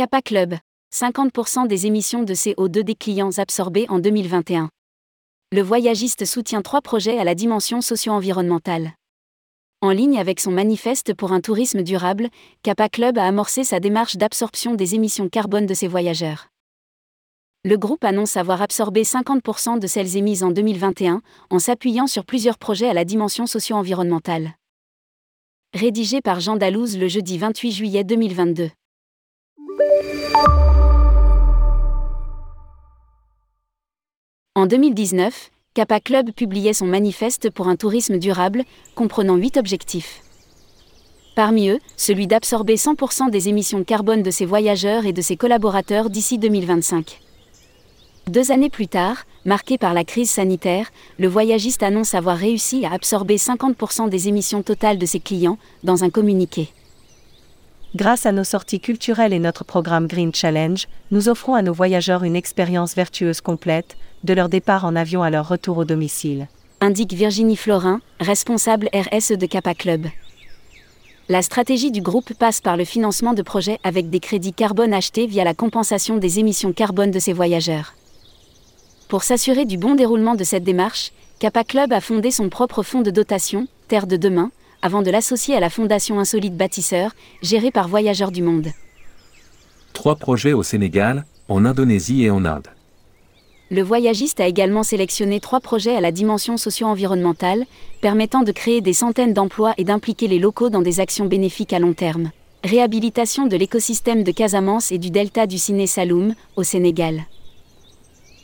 [0.00, 0.54] Kappa Club.
[0.94, 4.70] 50% des émissions de CO2 des clients absorbées en 2021.
[5.52, 8.92] Le voyagiste soutient trois projets à la dimension socio-environnementale.
[9.82, 12.30] En ligne avec son manifeste pour un tourisme durable,
[12.62, 16.48] Kappa Club a amorcé sa démarche d'absorption des émissions carbone de ses voyageurs.
[17.66, 22.56] Le groupe annonce avoir absorbé 50% de celles émises en 2021, en s'appuyant sur plusieurs
[22.56, 24.54] projets à la dimension socio-environnementale.
[25.74, 28.70] Rédigé par Jean Dalouse le jeudi 28 juillet 2022.
[34.56, 40.22] En 2019, Kappa Club publiait son manifeste pour un tourisme durable, comprenant huit objectifs.
[41.34, 46.10] Parmi eux, celui d'absorber 100% des émissions carbone de ses voyageurs et de ses collaborateurs
[46.10, 47.20] d'ici 2025.
[48.26, 52.92] Deux années plus tard, marqué par la crise sanitaire, le voyagiste annonce avoir réussi à
[52.92, 56.68] absorber 50% des émissions totales de ses clients, dans un communiqué.
[57.96, 62.22] Grâce à nos sorties culturelles et notre programme Green Challenge, nous offrons à nos voyageurs
[62.22, 66.46] une expérience vertueuse complète, de leur départ en avion à leur retour au domicile.
[66.80, 70.06] Indique Virginie Florin, responsable RSE de Kappa Club.
[71.28, 75.26] La stratégie du groupe passe par le financement de projets avec des crédits carbone achetés
[75.26, 77.94] via la compensation des émissions carbone de ses voyageurs.
[79.08, 83.02] Pour s'assurer du bon déroulement de cette démarche, Kappa Club a fondé son propre fonds
[83.02, 84.52] de dotation, Terre de demain,
[84.82, 88.68] avant de l'associer à la Fondation Insolite Bâtisseur, gérée par Voyageurs du Monde.
[89.92, 92.68] Trois projets au Sénégal, en Indonésie et en Inde.
[93.72, 97.66] Le voyagiste a également sélectionné trois projets à la dimension socio-environnementale,
[98.00, 101.78] permettant de créer des centaines d'emplois et d'impliquer les locaux dans des actions bénéfiques à
[101.78, 102.30] long terme.
[102.64, 107.26] Réhabilitation de l'écosystème de Casamance et du delta du Ciné Saloum, au Sénégal.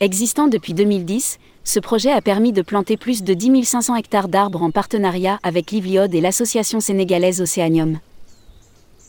[0.00, 4.62] Existant depuis 2010, ce projet a permis de planter plus de 10 500 hectares d'arbres
[4.62, 7.98] en partenariat avec l'Ivliode et l'association sénégalaise Océanium.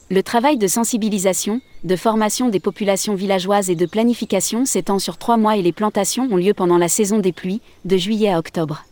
[0.10, 5.38] Le travail de sensibilisation, de formation des populations villageoises et de planification s'étend sur trois
[5.38, 8.86] mois et les plantations ont lieu pendant la saison des pluies, de juillet à octobre.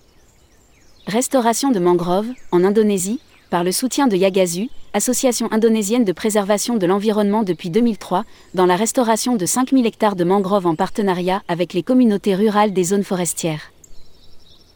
[1.08, 3.20] Restauration de mangroves, en Indonésie,
[3.56, 8.76] par le soutien de Yagazu, association indonésienne de préservation de l'environnement depuis 2003, dans la
[8.76, 13.72] restauration de 5000 hectares de mangroves en partenariat avec les communautés rurales des zones forestières.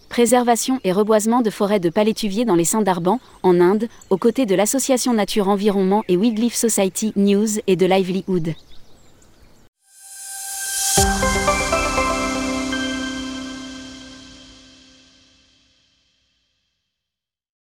[0.08, 4.56] Préservation et reboisement de forêts de palétuviers dans les Sundarbans, en Inde, aux côtés de
[4.56, 8.54] l'association Nature Environnement et Wildlife Society News et de Livelihood.